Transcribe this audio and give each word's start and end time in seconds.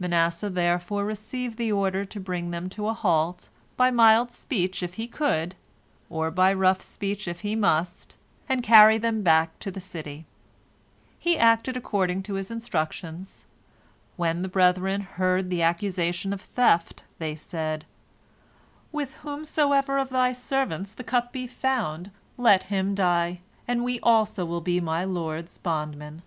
Manasseh 0.00 0.48
therefore 0.48 1.04
received 1.04 1.58
the 1.58 1.70
order 1.70 2.06
to 2.06 2.18
bring 2.18 2.50
them 2.52 2.70
to 2.70 2.88
a 2.88 2.94
halt, 2.94 3.50
by 3.76 3.90
mild 3.90 4.32
speech 4.32 4.82
if 4.82 4.94
he 4.94 5.06
could, 5.06 5.54
or 6.08 6.30
by 6.30 6.54
rough 6.54 6.80
speech 6.80 7.28
if 7.28 7.40
he 7.40 7.54
must, 7.54 8.16
and 8.48 8.62
carry 8.62 8.96
them 8.96 9.20
back 9.22 9.58
to 9.58 9.70
the 9.70 9.82
city. 9.82 10.24
He 11.18 11.36
acted 11.36 11.76
according 11.76 12.22
to 12.22 12.34
his 12.36 12.50
instructions. 12.50 13.44
When 14.16 14.40
the 14.40 14.48
brethren 14.48 15.02
heard 15.02 15.50
the 15.50 15.60
accusation 15.60 16.32
of 16.32 16.40
theft, 16.40 17.04
they 17.18 17.36
said: 17.36 17.84
"With 18.90 19.12
whomsoever 19.16 19.98
of 19.98 20.08
thy 20.08 20.32
servants 20.32 20.94
the 20.94 21.04
cup 21.04 21.30
be 21.30 21.46
found, 21.46 22.10
let 22.38 22.62
him 22.72 22.94
die, 22.94 23.40
and 23.68 23.84
we 23.84 24.00
also 24.00 24.46
will 24.46 24.62
be 24.62 24.80
my 24.80 25.04
lord's 25.04 25.58
bondmen." 25.58 26.22